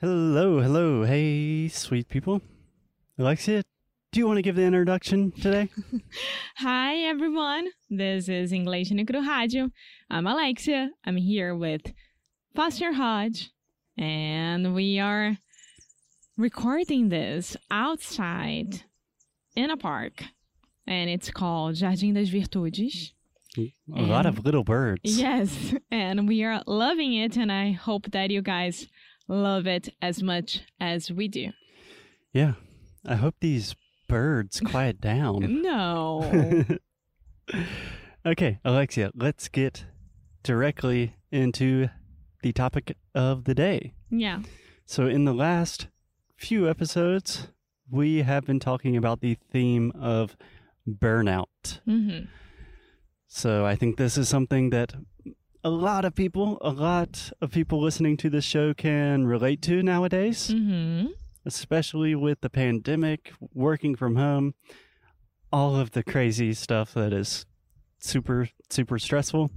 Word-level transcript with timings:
Hello, 0.00 0.60
hello. 0.60 1.02
Hey, 1.02 1.66
sweet 1.66 2.08
people. 2.08 2.40
Alexia, 3.18 3.64
do 4.12 4.20
you 4.20 4.28
want 4.28 4.36
to 4.36 4.42
give 4.42 4.54
the 4.54 4.62
introduction 4.62 5.32
today? 5.32 5.70
Hi, 6.58 6.98
everyone. 6.98 7.70
This 7.90 8.28
is 8.28 8.52
English 8.52 8.92
no 8.92 9.04
Cru 9.04 9.20
Rádio. 9.20 9.72
I'm 10.08 10.28
Alexia. 10.28 10.90
I'm 11.04 11.16
here 11.16 11.52
with 11.52 11.92
Foster 12.54 12.92
Hodge, 12.92 13.50
and 13.96 14.72
we 14.72 15.00
are 15.00 15.36
recording 16.36 17.08
this 17.08 17.56
outside 17.68 18.84
in 19.56 19.68
a 19.68 19.76
park, 19.76 20.22
and 20.86 21.10
it's 21.10 21.32
called 21.32 21.74
Jardim 21.74 22.14
das 22.14 22.28
Virtudes. 22.28 23.14
A 23.56 24.02
lot 24.02 24.26
of 24.26 24.44
little 24.44 24.62
birds. 24.62 25.00
Yes, 25.02 25.74
and 25.90 26.28
we 26.28 26.44
are 26.44 26.62
loving 26.68 27.14
it, 27.14 27.36
and 27.36 27.50
I 27.50 27.72
hope 27.72 28.12
that 28.12 28.30
you 28.30 28.42
guys 28.42 28.86
love 29.28 29.66
it 29.66 29.90
as 30.02 30.22
much 30.22 30.60
as 30.80 31.10
we 31.10 31.28
do. 31.28 31.50
Yeah. 32.32 32.54
I 33.06 33.14
hope 33.16 33.36
these 33.40 33.74
birds 34.08 34.60
quiet 34.64 35.00
down. 35.00 35.62
No. 35.62 36.64
okay, 38.26 38.58
Alexia, 38.64 39.10
let's 39.14 39.48
get 39.48 39.84
directly 40.42 41.14
into 41.30 41.88
the 42.42 42.52
topic 42.52 42.96
of 43.14 43.44
the 43.44 43.54
day. 43.54 43.92
yeah. 44.10 44.40
So, 44.86 45.06
in 45.06 45.26
the 45.26 45.34
last 45.34 45.88
few 46.36 46.66
episodes, 46.66 47.48
we 47.90 48.22
have 48.22 48.46
been 48.46 48.58
talking 48.58 48.96
about 48.96 49.20
the 49.20 49.36
theme 49.52 49.92
of 50.00 50.34
burnout. 50.88 51.80
hmm 51.84 52.20
So, 53.26 53.66
I 53.66 53.76
think 53.76 53.98
this 53.98 54.16
is 54.16 54.30
something 54.30 54.70
that 54.70 54.94
a 55.64 55.70
lot 55.70 56.04
of 56.04 56.14
people, 56.14 56.58
a 56.60 56.70
lot 56.70 57.30
of 57.40 57.50
people 57.50 57.80
listening 57.80 58.16
to 58.18 58.30
this 58.30 58.44
show 58.44 58.74
can 58.74 59.26
relate 59.26 59.62
to 59.62 59.82
nowadays, 59.82 60.48
hmm 60.48 61.06
especially 61.46 62.14
with 62.14 62.42
the 62.42 62.50
pandemic, 62.50 63.32
working 63.54 63.96
from 63.96 64.16
home, 64.16 64.52
all 65.50 65.76
of 65.76 65.92
the 65.92 66.02
crazy 66.02 66.52
stuff 66.52 66.92
that 66.92 67.10
is 67.10 67.46
super, 67.98 68.50
super 68.68 68.98
stressful. 68.98 69.50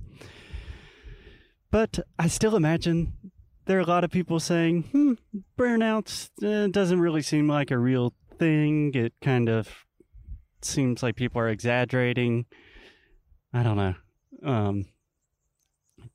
But 1.70 2.00
I 2.18 2.28
still 2.28 2.56
imagine 2.56 3.12
there 3.66 3.78
are 3.78 3.82
a 3.82 3.86
lot 3.86 4.06
of 4.06 4.12
people 4.12 4.40
saying, 4.40 4.84
hmm, 4.84 5.14
burnout 5.58 6.30
uh, 6.42 6.68
doesn't 6.68 7.02
really 7.02 7.22
seem 7.22 7.50
like 7.50 7.72
a 7.72 7.78
real 7.78 8.14
thing. 8.40 8.94
It 8.94 9.14
kind 9.22 9.50
of 9.50 9.86
seems 10.62 11.04
like 11.04 11.18
people 11.18 11.42
are 11.42 11.50
exaggerating. 11.50 12.46
I 13.54 13.64
don't 13.64 13.78
know. 13.78 13.96
Um, 14.44 14.86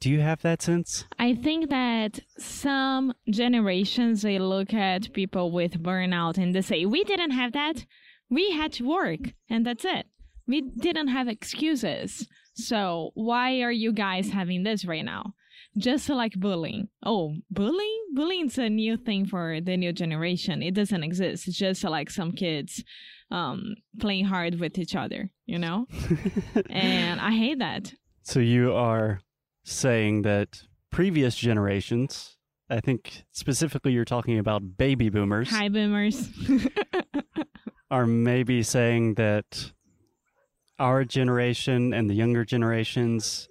do 0.00 0.10
you 0.10 0.20
have 0.20 0.42
that 0.42 0.62
sense? 0.62 1.04
I 1.18 1.34
think 1.34 1.70
that 1.70 2.20
some 2.38 3.12
generations 3.30 4.22
they 4.22 4.38
look 4.38 4.74
at 4.74 5.12
people 5.12 5.50
with 5.50 5.82
burnout 5.82 6.38
and 6.38 6.54
they 6.54 6.62
say, 6.62 6.84
"We 6.84 7.04
didn't 7.04 7.32
have 7.32 7.52
that. 7.52 7.86
We 8.28 8.50
had 8.50 8.72
to 8.74 8.86
work, 8.86 9.20
and 9.48 9.64
that's 9.64 9.84
it. 9.84 10.06
We 10.46 10.60
didn't 10.60 11.08
have 11.08 11.28
excuses. 11.28 12.28
So 12.54 13.10
why 13.14 13.60
are 13.62 13.72
you 13.72 13.92
guys 13.92 14.30
having 14.30 14.62
this 14.62 14.84
right 14.84 15.04
now?" 15.04 15.34
Just 15.76 16.08
like 16.08 16.32
bullying. 16.40 16.88
Oh, 17.02 17.34
bullying? 17.50 18.02
Bullying's 18.14 18.56
a 18.56 18.70
new 18.70 18.96
thing 18.96 19.26
for 19.26 19.60
the 19.60 19.76
new 19.76 19.92
generation. 19.92 20.62
It 20.62 20.74
doesn't 20.74 21.04
exist. 21.04 21.48
It's 21.48 21.58
just 21.58 21.84
like 21.84 22.08
some 22.08 22.32
kids 22.32 22.82
um, 23.30 23.74
playing 24.00 24.24
hard 24.24 24.58
with 24.58 24.78
each 24.78 24.94
other, 24.94 25.30
you 25.44 25.58
know? 25.58 25.86
and 26.70 27.20
I 27.20 27.32
hate 27.32 27.58
that. 27.58 27.92
So 28.22 28.40
you 28.40 28.72
are 28.72 29.20
saying 29.66 30.22
that 30.22 30.62
previous 30.90 31.36
generations, 31.36 32.36
I 32.70 32.80
think 32.80 33.24
specifically 33.32 33.92
you're 33.92 34.04
talking 34.04 34.38
about 34.38 34.76
baby 34.78 35.08
boomers, 35.10 35.50
Hi, 35.50 35.68
boomers. 35.68 36.28
are 37.90 38.06
maybe 38.06 38.62
saying 38.62 39.14
that 39.14 39.72
our 40.78 41.04
generation 41.04 41.92
and 41.92 42.08
the 42.08 42.14
younger 42.14 42.44
generations 42.44 43.48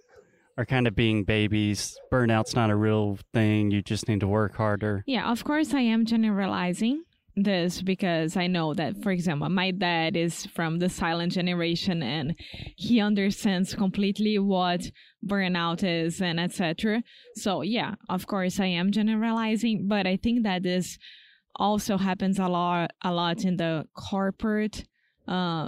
are 0.57 0.65
kind 0.65 0.87
of 0.87 0.95
being 0.95 1.25
babies. 1.25 1.97
Burnout's 2.11 2.55
not 2.55 2.69
a 2.69 2.75
real 2.75 3.17
thing. 3.33 3.71
You 3.71 3.81
just 3.81 4.07
need 4.07 4.21
to 4.21 4.27
work 4.27 4.55
harder. 4.55 5.03
Yeah, 5.05 5.29
of 5.29 5.43
course, 5.43 5.73
I 5.73 5.81
am 5.81 6.05
generalizing 6.05 7.03
this 7.35 7.81
because 7.81 8.37
I 8.37 8.47
know 8.47 8.73
that, 8.73 9.03
for 9.03 9.11
example, 9.11 9.49
my 9.49 9.71
dad 9.71 10.15
is 10.15 10.45
from 10.45 10.79
the 10.79 10.89
silent 10.89 11.33
generation 11.33 12.01
and 12.01 12.33
he 12.77 13.01
understands 13.01 13.73
completely 13.75 14.39
what 14.39 14.81
burnout 15.25 15.83
is 15.83 16.21
and 16.21 16.39
etc. 16.39 17.03
So, 17.35 17.61
yeah, 17.61 17.95
of 18.09 18.25
course, 18.27 18.59
I 18.59 18.67
am 18.67 18.91
generalizing, 18.91 19.87
but 19.87 20.07
I 20.07 20.15
think 20.17 20.43
that 20.43 20.63
this 20.63 20.97
also 21.57 21.97
happens 21.97 22.39
a 22.39 22.47
lot, 22.47 22.91
a 23.03 23.13
lot 23.13 23.43
in 23.43 23.57
the 23.57 23.85
corporate 23.95 24.85
uh, 25.27 25.67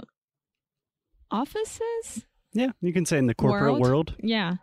offices. 1.30 2.24
Yeah, 2.52 2.70
you 2.80 2.92
can 2.92 3.04
say 3.04 3.18
in 3.18 3.26
the 3.26 3.34
corporate 3.34 3.72
World? 3.72 3.80
world. 3.80 4.14
Yeah, 4.22 4.54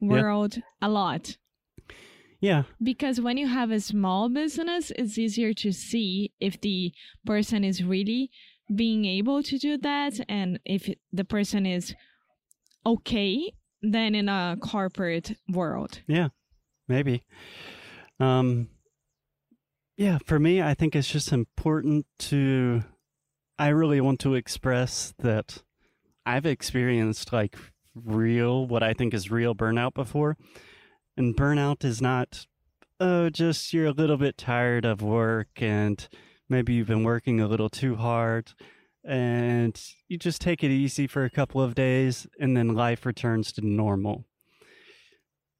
Yeah. 0.00 0.08
world 0.22 0.58
a 0.82 0.88
lot. 0.88 1.36
Yeah, 2.40 2.62
Because 2.82 3.20
when 3.20 3.36
you 3.36 3.48
have 3.48 3.70
a 3.70 3.80
small 3.80 4.30
business, 4.30 4.90
it's 4.96 5.18
easier 5.18 5.52
to 5.54 5.72
see 5.72 6.32
if 6.40 6.58
the 6.60 6.92
person 7.26 7.64
is 7.64 7.84
really 7.84 8.30
being 8.74 9.04
able 9.04 9.42
to 9.42 9.58
do 9.58 9.76
that 9.78 10.20
and 10.28 10.58
if 10.64 10.88
the 11.12 11.24
person 11.24 11.66
is 11.66 11.94
okay 12.86 13.52
than 13.82 14.14
in 14.14 14.28
a 14.28 14.56
corporate 14.60 15.36
world. 15.48 16.00
Yeah, 16.06 16.28
maybe. 16.88 17.24
Um, 18.18 18.68
yeah, 19.96 20.18
for 20.24 20.38
me, 20.38 20.62
I 20.62 20.72
think 20.72 20.96
it's 20.96 21.10
just 21.10 21.32
important 21.32 22.06
to. 22.30 22.82
I 23.58 23.68
really 23.68 24.00
want 24.00 24.20
to 24.20 24.34
express 24.34 25.12
that 25.18 25.62
I've 26.24 26.46
experienced 26.46 27.34
like 27.34 27.58
real, 27.94 28.66
what 28.66 28.82
I 28.82 28.94
think 28.94 29.12
is 29.12 29.30
real 29.30 29.54
burnout 29.54 29.92
before. 29.92 30.38
And 31.20 31.36
burnout 31.36 31.84
is 31.84 32.00
not, 32.00 32.46
oh, 32.98 33.28
just 33.28 33.74
you're 33.74 33.84
a 33.84 33.92
little 33.92 34.16
bit 34.16 34.38
tired 34.38 34.86
of 34.86 35.02
work 35.02 35.48
and 35.56 36.08
maybe 36.48 36.72
you've 36.72 36.86
been 36.86 37.04
working 37.04 37.40
a 37.40 37.46
little 37.46 37.68
too 37.68 37.96
hard 37.96 38.54
and 39.04 39.78
you 40.08 40.16
just 40.16 40.40
take 40.40 40.64
it 40.64 40.70
easy 40.70 41.06
for 41.06 41.26
a 41.26 41.28
couple 41.28 41.60
of 41.60 41.74
days 41.74 42.26
and 42.40 42.56
then 42.56 42.68
life 42.68 43.04
returns 43.04 43.52
to 43.52 43.60
normal. 43.60 44.24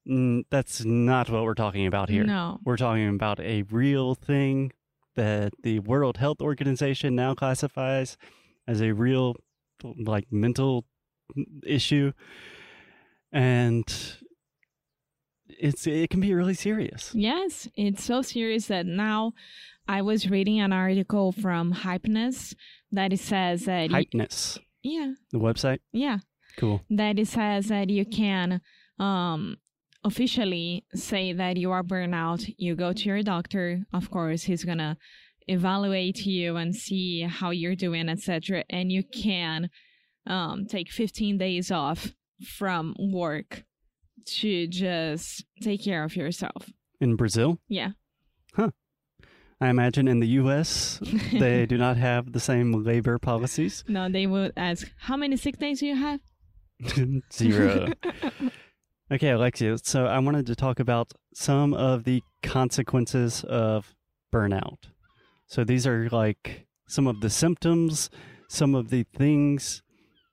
Mm, 0.09 0.45
that's 0.49 0.83
not 0.83 1.29
what 1.29 1.43
we're 1.43 1.53
talking 1.53 1.85
about 1.85 2.09
here. 2.09 2.23
No. 2.23 2.57
We're 2.65 2.75
talking 2.75 3.07
about 3.09 3.39
a 3.39 3.61
real 3.69 4.15
thing 4.15 4.71
that 5.15 5.53
the 5.61 5.77
World 5.77 6.17
Health 6.17 6.41
Organization 6.41 7.13
now 7.15 7.35
classifies 7.35 8.17
as 8.67 8.81
a 8.81 8.93
real, 8.93 9.35
like, 9.83 10.25
mental 10.31 10.85
issue. 11.63 12.13
And 13.31 13.85
it's 15.61 15.87
it 15.87 16.09
can 16.09 16.19
be 16.19 16.33
really 16.33 16.53
serious. 16.53 17.11
Yes, 17.13 17.67
it's 17.75 18.03
so 18.03 18.21
serious 18.21 18.67
that 18.67 18.85
now 18.85 19.33
I 19.87 20.01
was 20.01 20.29
reading 20.29 20.59
an 20.59 20.73
article 20.73 21.31
from 21.31 21.73
Hypeness 21.73 22.53
that 22.91 23.13
it 23.13 23.19
says 23.19 23.65
that 23.65 23.89
Hypeness, 23.89 24.57
yeah, 24.83 25.13
the 25.31 25.39
website. 25.39 25.79
yeah, 25.93 26.17
Cool. 26.57 26.81
that 26.89 27.17
it 27.19 27.27
says 27.27 27.67
that 27.67 27.89
you 27.89 28.05
can 28.05 28.61
um, 28.99 29.57
officially 30.03 30.85
say 30.93 31.33
that 31.33 31.57
you 31.57 31.71
are 31.71 31.83
burnout. 31.83 32.43
You 32.57 32.75
go 32.75 32.93
to 32.93 33.03
your 33.03 33.23
doctor. 33.23 33.83
Of 33.93 34.09
course, 34.09 34.43
he's 34.43 34.63
gonna 34.63 34.97
evaluate 35.47 36.25
you 36.25 36.55
and 36.57 36.75
see 36.75 37.21
how 37.23 37.49
you're 37.51 37.75
doing, 37.75 38.09
etc. 38.09 38.63
And 38.69 38.91
you 38.91 39.03
can 39.03 39.69
um, 40.27 40.65
take 40.67 40.91
15 40.91 41.37
days 41.37 41.71
off 41.71 42.13
from 42.57 42.95
work 42.99 43.63
to 44.25 44.67
just 44.67 45.45
take 45.61 45.83
care 45.83 46.03
of 46.03 46.15
yourself. 46.15 46.69
In 46.99 47.15
Brazil, 47.15 47.59
Yeah. 47.67 47.91
Huh. 48.53 48.71
I 49.59 49.69
imagine 49.69 50.07
in 50.07 50.19
the 50.19 50.27
U.S. 50.41 50.99
they 51.31 51.65
do 51.67 51.77
not 51.77 51.95
have 51.97 52.31
the 52.31 52.39
same 52.39 52.83
labor 52.83 53.19
policies. 53.19 53.83
No, 53.87 54.09
they 54.09 54.25
would 54.27 54.53
ask, 54.57 54.91
how 54.97 55.15
many 55.15 55.37
sick 55.37 55.57
days 55.59 55.79
do 55.79 55.85
you 55.87 55.95
have? 55.95 56.19
Zero. 57.33 57.87
Okay, 59.13 59.31
Alexia. 59.31 59.77
So 59.83 60.05
I 60.05 60.19
wanted 60.19 60.45
to 60.47 60.55
talk 60.55 60.79
about 60.79 61.11
some 61.33 61.73
of 61.73 62.05
the 62.05 62.23
consequences 62.41 63.43
of 63.43 63.93
burnout. 64.33 64.77
So 65.47 65.65
these 65.65 65.85
are 65.85 66.07
like 66.13 66.65
some 66.87 67.07
of 67.07 67.19
the 67.19 67.29
symptoms, 67.29 68.09
some 68.47 68.73
of 68.73 68.89
the 68.89 69.03
things 69.13 69.83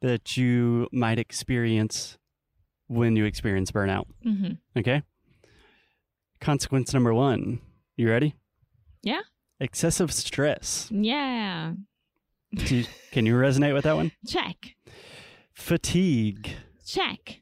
that 0.00 0.36
you 0.36 0.86
might 0.92 1.18
experience 1.18 2.18
when 2.88 3.16
you 3.16 3.24
experience 3.24 3.70
burnout. 3.70 4.04
hmm 4.22 4.52
Okay? 4.76 5.02
Consequence 6.40 6.92
number 6.92 7.12
one. 7.14 7.60
You 7.96 8.08
ready? 8.10 8.34
Yeah. 9.02 9.20
Excessive 9.60 10.12
stress. 10.12 10.88
Yeah. 10.90 11.74
You- 12.52 12.84
can 13.12 13.26
you 13.26 13.34
resonate 13.34 13.74
with 13.74 13.84
that 13.84 13.96
one? 13.96 14.12
Check. 14.26 14.76
Fatigue. 15.52 16.50
Check. 16.86 17.40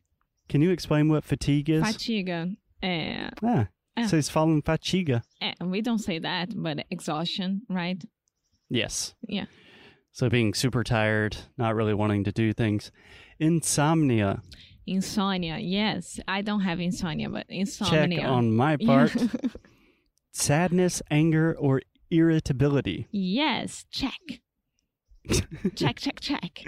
Can 0.49 0.63
you 0.63 0.71
explain 0.71 1.09
what 1.09 1.25
fatigue 1.25 1.69
is? 1.71 1.83
Fatiga 1.83 2.55
é, 2.83 3.31
ah, 3.43 3.69
Ah. 3.99 4.03
Vocês 4.03 4.31
falam 4.31 4.63
fatiga. 4.63 5.23
Eh, 5.41 5.53
we 5.65 5.81
don't 5.81 5.99
say 6.01 6.19
that, 6.19 6.51
but 6.55 6.85
exhaustion, 6.91 7.63
right? 7.71 8.03
Yes. 8.69 9.15
Yeah. 9.27 9.47
So 10.13 10.29
being 10.29 10.53
super 10.55 10.85
tired, 10.85 11.37
not 11.57 11.75
really 11.75 11.95
wanting 11.95 12.25
to 12.25 12.33
do 12.33 12.53
things. 12.53 12.91
Insomnia. 13.39 14.43
Insomnia. 14.87 15.59
Yes, 15.59 16.21
I 16.29 16.43
don't 16.43 16.61
have 16.61 16.79
insomnia, 16.81 17.29
but 17.29 17.47
insomnia. 17.49 18.19
Check 18.21 18.29
on 18.29 18.55
my 18.55 18.77
part. 18.87 19.13
Sadness, 20.33 21.03
anger, 21.11 21.57
or 21.59 21.83
irritability. 22.11 23.09
yes, 23.11 23.85
check. 23.91 24.21
check, 25.75 25.97
check, 25.99 26.21
check. 26.21 26.63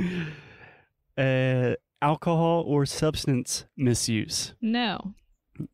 Uh, 1.16 1.74
alcohol 2.02 2.64
or 2.66 2.86
substance 2.86 3.66
misuse. 3.76 4.54
No, 4.60 5.14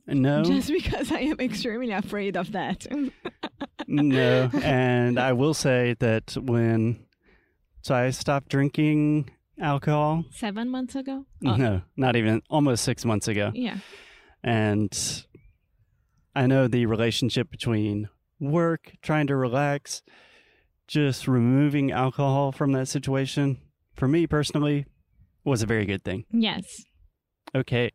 No. 0.06 0.42
just 0.44 0.68
because 0.68 1.10
I 1.12 1.20
am 1.20 1.40
extremely 1.40 1.92
afraid 1.92 2.36
of 2.36 2.52
that. 2.52 2.86
no. 3.86 4.50
And 4.62 5.18
I 5.18 5.32
will 5.32 5.54
say 5.54 5.94
that 6.00 6.36
when 6.38 7.06
so 7.82 7.94
I 7.94 8.10
stopped 8.10 8.48
drinking 8.48 9.30
alcohol. 9.60 10.24
Seven 10.30 10.68
months 10.70 10.94
ago. 10.94 11.26
Oh, 11.46 11.56
No, 11.56 11.82
not 11.96 12.16
even 12.16 12.42
almost 12.50 12.84
six 12.84 13.04
months 13.04 13.28
ago. 13.28 13.52
Yeah. 13.54 13.78
And 14.42 15.24
I 16.34 16.46
know 16.46 16.66
the 16.68 16.86
relationship 16.86 17.50
between 17.50 18.08
work, 18.40 18.92
trying 19.02 19.26
to 19.28 19.36
relax, 19.36 20.02
just 20.86 21.26
removing 21.28 21.90
alcohol 21.92 22.52
from 22.52 22.72
that 22.72 22.88
situation, 22.88 23.58
for 23.94 24.08
me 24.08 24.26
personally, 24.26 24.86
was 25.44 25.62
a 25.62 25.66
very 25.66 25.86
good 25.86 26.04
thing. 26.04 26.24
Yes. 26.30 26.82
Okay. 27.54 27.92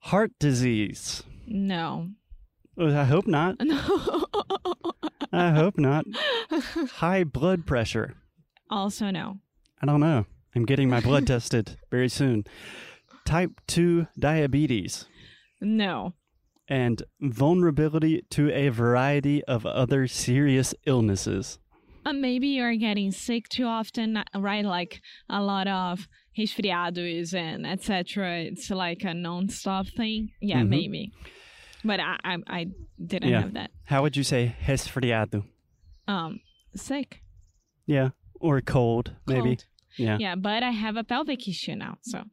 Heart 0.00 0.32
disease. 0.38 1.22
No. 1.46 2.08
I 2.80 3.04
hope 3.04 3.26
not. 3.26 3.56
No. 3.64 4.24
I 5.30 5.50
hope 5.50 5.76
not. 5.76 6.06
High 6.94 7.22
blood 7.24 7.66
pressure. 7.66 8.14
also 8.70 9.10
no. 9.10 9.36
I 9.82 9.86
don't 9.86 10.00
know. 10.00 10.24
I'm 10.54 10.64
getting 10.64 10.88
my 10.88 11.00
blood 11.00 11.26
tested 11.26 11.76
very 11.90 12.08
soon. 12.08 12.44
Type 13.24 13.60
2 13.66 14.06
diabetes 14.18 15.06
No. 15.60 16.14
and 16.68 17.02
vulnerability 17.20 18.22
to 18.30 18.50
a 18.52 18.68
variety 18.70 19.44
of 19.44 19.66
other 19.66 20.06
serious 20.06 20.74
illnesses. 20.86 21.58
Uh, 22.06 22.12
maybe 22.12 22.48
you're 22.48 22.76
getting 22.76 23.10
sick 23.12 23.48
too 23.50 23.64
often, 23.66 24.22
right? 24.34 24.64
Like 24.64 25.00
a 25.28 25.42
lot 25.42 25.66
of 25.68 26.08
resfriados 26.38 27.34
and 27.34 27.66
etc. 27.66 28.40
It's 28.44 28.70
like 28.70 29.02
a 29.04 29.12
non-stop 29.12 29.88
thing. 29.96 30.30
Yeah, 30.40 30.60
Mhm. 30.62 30.68
maybe. 30.68 31.12
But 31.84 32.00
I, 32.00 32.16
I, 32.24 32.36
I 32.46 32.66
didn't 33.04 33.30
Yeah. 33.30 33.42
have 33.42 33.54
that. 33.54 33.70
How 33.84 34.02
would 34.02 34.16
you 34.16 34.22
say 34.22 34.56
resfriado? 34.64 35.44
Um, 36.06 36.40
sick, 36.74 37.22
Yeah, 37.86 38.10
or 38.40 38.60
cold, 38.62 39.16
maybe. 39.26 39.58
Yeah. 39.98 40.16
Yeah, 40.20 40.34
but 40.36 40.62
I 40.62 40.70
have 40.70 40.96
a 40.96 41.04
pelvic 41.04 41.46
issue 41.48 41.74
now, 41.74 41.98
so 42.02 42.24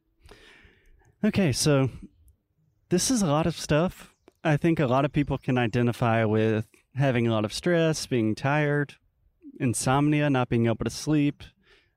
Okay, 1.24 1.52
so 1.52 1.90
this 2.90 3.10
is 3.10 3.22
a 3.22 3.26
lot 3.26 3.46
of 3.46 3.56
stuff. 3.56 4.14
I 4.44 4.56
think 4.56 4.78
a 4.78 4.86
lot 4.86 5.04
of 5.04 5.12
people 5.12 5.38
can 5.38 5.58
identify 5.58 6.24
with 6.24 6.68
having 6.94 7.26
a 7.26 7.32
lot 7.32 7.44
of 7.44 7.52
stress, 7.52 8.06
being 8.06 8.34
tired, 8.34 8.94
insomnia, 9.58 10.30
not 10.30 10.48
being 10.48 10.66
able 10.66 10.84
to 10.84 10.90
sleep, 10.90 11.42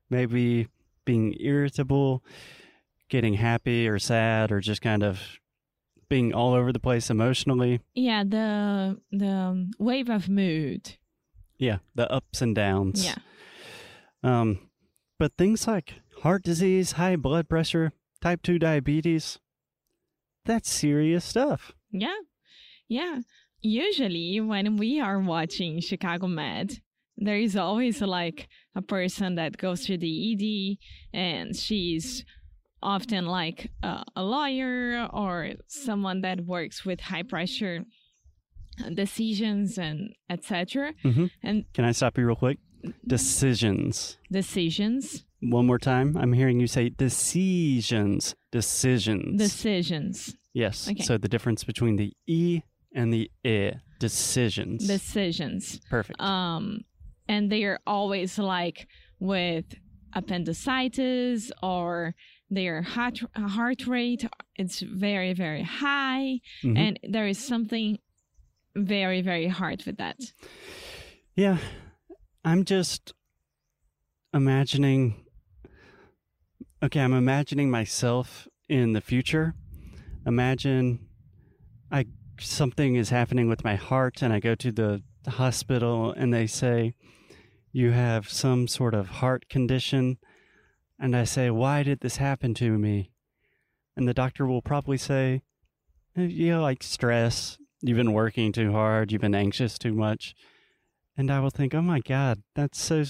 maybe 0.08 0.66
being 1.04 1.36
irritable, 1.38 2.24
getting 3.08 3.34
happy 3.34 3.86
or 3.88 3.98
sad, 3.98 4.50
or 4.50 4.60
just 4.60 4.82
kind 4.82 5.02
of 5.02 5.20
being 6.08 6.32
all 6.34 6.54
over 6.54 6.72
the 6.72 6.80
place 6.80 7.08
emotionally. 7.08 7.80
yeah, 7.94 8.24
the 8.24 9.00
the 9.12 9.28
um, 9.28 9.70
wave 9.78 10.08
of 10.08 10.28
mood. 10.28 10.96
Yeah, 11.58 11.78
the 11.94 12.10
ups 12.10 12.40
and 12.42 12.54
downs. 12.54 13.04
Yeah, 13.04 13.16
Um, 14.24 14.69
but 15.20 15.36
things 15.36 15.66
like 15.68 16.00
heart 16.22 16.42
disease, 16.42 16.92
high 16.92 17.14
blood 17.16 17.46
pressure, 17.48 17.92
type 18.22 18.40
2 18.42 18.58
diabetes, 18.58 19.38
that's 20.44 20.70
serious 20.70 21.24
stuff. 21.24 21.72
yeah, 21.92 22.16
yeah. 22.88 23.20
Usually, 23.62 24.40
when 24.40 24.78
we 24.78 24.98
are 25.00 25.18
watching 25.20 25.80
Chicago 25.80 26.26
Med, 26.26 26.80
there 27.18 27.36
is 27.36 27.54
always 27.56 28.00
like 28.00 28.48
a 28.74 28.80
person 28.80 29.34
that 29.34 29.58
goes 29.58 29.84
to 29.84 29.98
the 29.98 30.12
ED, 30.32 30.78
and 31.12 31.54
she's 31.54 32.24
often 32.82 33.26
like 33.26 33.70
a, 33.82 34.02
a 34.16 34.22
lawyer 34.24 35.06
or 35.12 35.50
someone 35.66 36.22
that 36.22 36.46
works 36.46 36.86
with 36.86 37.00
high 37.00 37.22
pressure 37.22 37.84
decisions 38.94 39.76
and 39.76 40.14
etc. 40.30 40.94
Mhm. 41.04 41.30
And 41.42 41.64
Can 41.74 41.84
I 41.84 41.92
stop 41.92 42.16
you 42.16 42.26
real 42.26 42.36
quick? 42.36 42.58
Decisions. 43.06 44.16
decisions, 44.30 45.24
One 45.40 45.66
more 45.66 45.78
time. 45.78 46.16
I'm 46.16 46.32
hearing 46.32 46.60
you 46.60 46.66
say 46.66 46.90
decisions. 46.90 48.34
Decisions. 48.52 49.38
decisions, 49.40 50.34
yes. 50.52 50.88
Okay. 50.90 51.02
So 51.02 51.16
the 51.18 51.28
difference 51.28 51.64
between 51.64 51.96
the 51.96 52.12
E 52.26 52.62
and 52.94 53.12
the 53.12 53.30
I. 53.44 53.72
Decisions. 53.98 54.86
decisions. 54.86 55.80
Perfect. 55.90 56.20
um 56.20 56.80
and 57.28 57.50
they're 57.52 57.78
always 57.86 58.38
like 58.38 58.88
with 59.20 59.66
appendicitis 60.14 61.52
or 61.62 62.14
their 62.50 62.82
heart 62.82 63.20
heart 63.36 63.86
rate 63.86 64.24
it's 64.56 64.80
very 64.80 65.32
very 65.34 65.62
high 65.62 66.40
Mhm. 66.64 66.76
and 66.78 66.98
there 67.14 67.28
is 67.28 67.38
something 67.38 67.98
very 68.74 69.20
very 69.22 69.46
hard 69.48 69.84
with 69.86 69.98
that 69.98 70.16
Yeah. 71.36 71.58
I'm 72.44 72.64
just 72.64 73.12
imagining. 74.32 75.26
Okay, 76.82 77.00
I'm 77.00 77.12
imagining 77.12 77.70
myself 77.70 78.48
in 78.68 78.94
the 78.94 79.02
future. 79.02 79.54
Imagine 80.26 81.06
I 81.92 82.06
something 82.38 82.94
is 82.96 83.10
happening 83.10 83.48
with 83.48 83.62
my 83.62 83.74
heart 83.74 84.22
and 84.22 84.32
I 84.32 84.40
go 84.40 84.54
to 84.54 84.72
the 84.72 85.02
hospital 85.28 86.12
and 86.12 86.32
they 86.32 86.46
say 86.46 86.94
you 87.72 87.90
have 87.90 88.30
some 88.30 88.66
sort 88.66 88.94
of 88.94 89.08
heart 89.08 89.50
condition 89.50 90.16
and 90.98 91.14
I 91.14 91.24
say 91.24 91.50
why 91.50 91.82
did 91.82 92.00
this 92.00 92.16
happen 92.16 92.54
to 92.54 92.78
me? 92.78 93.12
And 93.96 94.08
the 94.08 94.14
doctor 94.14 94.46
will 94.46 94.62
probably 94.62 94.96
say 94.96 95.42
"Eh, 96.16 96.22
you 96.22 96.52
know 96.52 96.62
like 96.62 96.82
stress, 96.82 97.58
you've 97.82 97.98
been 97.98 98.14
working 98.14 98.50
too 98.50 98.72
hard, 98.72 99.12
you've 99.12 99.20
been 99.20 99.34
anxious 99.34 99.78
too 99.78 99.92
much. 99.92 100.34
And 101.16 101.30
I 101.30 101.40
will 101.40 101.50
think, 101.50 101.74
oh 101.74 101.82
my 101.82 102.00
God, 102.00 102.42
that's 102.54 102.80
so 102.80 103.04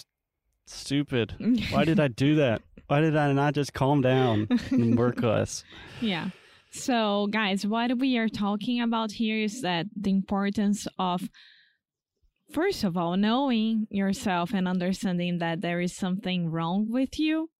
stupid. 0.67 1.35
Why 1.71 1.85
did 1.85 2.01
I 2.01 2.09
do 2.09 2.35
that? 2.37 2.63
Why 2.87 3.01
did 3.01 3.17
I 3.17 3.33
not 3.33 3.55
just 3.55 3.73
calm 3.73 4.01
down 4.01 4.49
and 4.71 4.99
work 4.99 5.23
less? 5.23 5.63
yeah 6.01 6.31
so 6.73 7.27
guys 7.33 7.67
what 7.67 7.99
we 7.99 8.17
are 8.17 8.29
talking 8.29 8.81
about 8.81 9.11
here 9.11 9.43
is 9.43 9.61
that 9.63 9.87
the 10.01 10.09
importance 10.11 10.87
of 11.01 11.29
first 12.53 12.85
of 12.85 12.97
all 12.97 13.17
knowing 13.17 13.89
yourself 13.91 14.53
and 14.55 14.69
understanding 14.69 15.39
that 15.39 15.61
there 15.63 15.81
is 15.81 15.95
something 15.97 16.49
wrong 16.49 16.87
with 16.89 17.19
you 17.19 17.51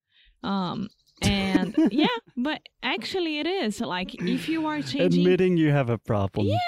um 0.45 0.89
and 1.23 1.75
yeah 1.91 2.07
but 2.37 2.61
actually 2.85 3.41
it 3.41 3.49
is 3.49 3.81
like 3.81 4.15
if 4.23 4.49
you 4.49 4.65
are 4.67 4.81
changing 4.81 5.21
Admitting 5.23 5.57
you 5.57 5.71
have 5.73 5.91
a 5.91 5.99
problem. 5.99 6.47
yes 6.47 6.61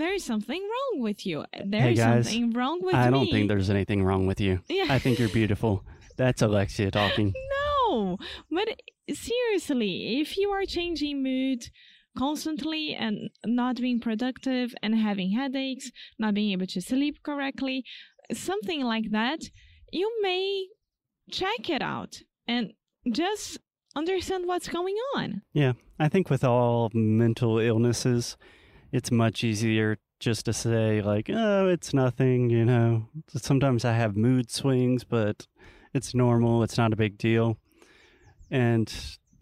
there 0.00 0.12
is 0.14 0.24
something 0.24 0.62
wrong 0.72 1.02
with 1.02 1.20
you 1.26 1.44
there 1.72 1.80
Hey, 1.82 1.92
is 1.92 1.98
guys, 1.98 2.24
something 2.26 2.50
wrong 2.52 2.78
with 2.82 2.94
me. 2.94 3.00
I 3.00 3.10
don't 3.10 3.28
think 3.30 3.48
there's 3.48 3.70
anything 3.70 4.02
wrong 4.08 4.26
with 4.26 4.40
you. 4.40 4.60
yeah 4.68 4.86
I 4.96 4.98
think 4.98 5.18
you're 5.18 5.28
beautiful. 5.42 5.84
That's 6.16 6.42
Alexia 6.42 6.90
talking. 6.90 7.28
no 7.88 8.18
but 8.50 8.68
seriously 9.26 10.20
if 10.20 10.36
you 10.36 10.48
are 10.50 10.64
changing 10.64 11.22
mood 11.22 11.60
constantly 12.18 12.94
and 12.94 13.30
not 13.44 13.76
being 13.76 14.00
productive 14.00 14.74
and 14.82 14.94
having 15.08 15.30
headaches 15.32 15.90
not 16.18 16.34
being 16.34 16.50
able 16.52 16.66
to 16.66 16.80
sleep 16.80 17.16
correctly 17.22 17.84
something 18.32 18.80
like 18.82 19.10
that 19.10 19.40
you 19.92 20.10
may 20.22 20.66
check 21.30 21.68
it 21.76 21.82
out 21.82 22.12
and 22.48 22.72
just 23.12 23.58
understand 23.94 24.46
what's 24.46 24.68
going 24.68 24.96
on 25.16 25.42
Yeah, 25.52 25.74
I 25.98 26.08
think 26.08 26.28
with 26.30 26.44
all 26.44 26.90
mental 26.92 27.58
illnesses, 27.58 28.36
it's 28.92 29.10
much 29.10 29.44
easier 29.44 29.98
just 30.18 30.46
to 30.46 30.52
say, 30.52 31.02
like, 31.02 31.28
oh, 31.32 31.68
it's 31.68 31.92
nothing, 31.92 32.48
you 32.50 32.64
know. 32.64 33.08
Sometimes 33.28 33.84
I 33.84 33.92
have 33.92 34.16
mood 34.16 34.50
swings, 34.50 35.04
but 35.04 35.46
it's 35.92 36.14
normal, 36.14 36.62
it's 36.62 36.78
not 36.78 36.92
a 36.92 36.96
big 36.96 37.18
deal. 37.18 37.58
And 38.50 38.92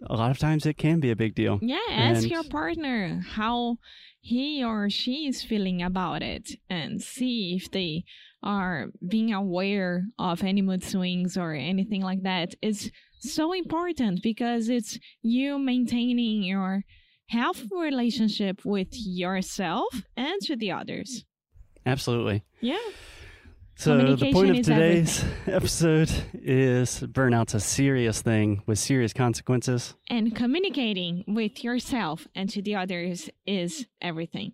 a 0.06 0.16
lot 0.16 0.30
of 0.30 0.38
times 0.38 0.66
it 0.66 0.76
can 0.76 1.00
be 1.00 1.10
a 1.10 1.16
big 1.16 1.34
deal. 1.34 1.58
yeah 1.62 1.78
ask 1.90 2.22
And- 2.22 2.30
your 2.30 2.44
partner 2.44 3.22
how 3.26 3.78
he 4.20 4.64
or 4.64 4.88
she 4.90 5.26
is 5.26 5.42
feeling 5.42 5.82
about 5.82 6.22
it 6.22 6.50
and 6.70 7.00
see 7.02 7.54
if 7.60 7.70
they 7.70 8.04
are 8.42 8.88
being 9.06 9.32
aware 9.32 10.06
of 10.18 10.42
any 10.42 10.62
mood 10.62 10.82
swings 10.82 11.36
or 11.36 11.52
anything 11.54 12.00
like 12.02 12.22
that. 12.22 12.54
It's 12.62 12.90
so 13.20 13.52
important 13.52 14.22
because 14.22 14.68
it's 14.68 14.98
you 15.22 15.58
maintaining 15.58 16.42
your 16.42 16.84
healthy 17.26 17.68
relationship 17.72 18.64
with 18.64 18.88
yourself 18.92 20.02
and 20.16 20.40
to 20.42 20.56
the 20.56 20.72
others. 20.72 21.24
Absolutely. 21.86 22.44
Yeah. 22.60 22.78
So 23.76 24.14
the 24.14 24.32
point 24.32 24.56
of 24.56 24.64
today's 24.64 25.24
episode 25.46 26.10
is 26.32 27.00
burnout's 27.00 27.54
a 27.54 27.60
serious 27.60 28.22
thing 28.22 28.62
with 28.66 28.78
serious 28.78 29.12
consequences. 29.12 29.94
And 30.08 30.34
communicating 30.34 31.24
with 31.26 31.64
yourself 31.64 32.28
and 32.34 32.48
to 32.50 32.62
the 32.62 32.76
others 32.76 33.28
is 33.46 33.86
everything. 34.00 34.52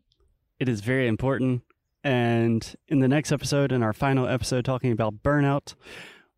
It 0.58 0.68
is 0.68 0.80
very 0.80 1.06
important. 1.06 1.62
And 2.02 2.74
in 2.88 3.00
the 3.00 3.08
next 3.08 3.30
episode, 3.30 3.72
in 3.72 3.82
our 3.82 3.92
final 3.92 4.26
episode 4.26 4.64
talking 4.64 4.90
about 4.90 5.22
burnout, 5.22 5.74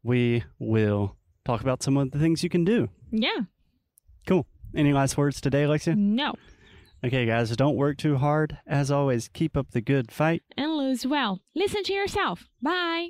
we 0.02 0.42
will 0.58 1.16
talk 1.44 1.60
about 1.60 1.84
some 1.84 1.96
of 1.96 2.10
the 2.10 2.18
things 2.18 2.42
you 2.42 2.50
can 2.50 2.64
do. 2.64 2.88
Yeah. 3.12 3.42
Cool. 4.26 4.46
Any 4.75 4.93
last 4.93 5.17
words 5.17 5.41
today, 5.41 5.64
Alexia? 5.64 5.95
No. 5.95 6.35
Okay, 7.05 7.26
guys, 7.26 7.55
don't 7.57 7.76
work 7.76 7.99
too 7.99 8.17
hard. 8.17 8.59
As 8.67 8.91
always, 8.91 9.29
keep 9.29 9.57
up 9.57 9.73
the 9.73 9.81
good 9.81 10.12
fight. 10.12 10.43
And 10.57 10.76
lose 10.76 11.05
well. 11.05 11.41
Listen 11.55 11.83
to 11.85 11.93
yourself. 11.93 12.49
Bye. 12.62 13.09